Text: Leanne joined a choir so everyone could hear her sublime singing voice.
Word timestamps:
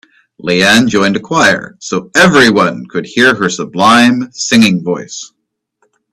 Leanne 0.41 0.87
joined 0.89 1.15
a 1.15 1.19
choir 1.19 1.77
so 1.79 2.09
everyone 2.15 2.87
could 2.87 3.05
hear 3.05 3.35
her 3.35 3.47
sublime 3.49 4.31
singing 4.31 4.83
voice. 4.83 5.31